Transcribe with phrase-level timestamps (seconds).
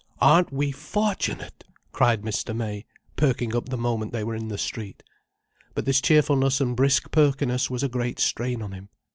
[0.19, 2.55] Aren't we fortunate!" cried Mr.
[2.55, 5.03] May, perking up the moment they were in the street.
[5.75, 8.89] But this cheerfulness and brisk perkiness was a great strain on him.